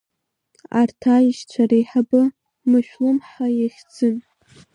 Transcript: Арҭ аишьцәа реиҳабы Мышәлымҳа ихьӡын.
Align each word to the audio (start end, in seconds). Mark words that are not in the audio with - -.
Арҭ 0.79 1.01
аишьцәа 1.15 1.63
реиҳабы 1.69 2.21
Мышәлымҳа 2.69 3.47
ихьӡын. 3.65 4.15